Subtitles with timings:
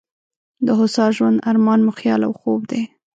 [0.65, 2.81] د هوسا ژوند ارمان مو خیال او خوب دی.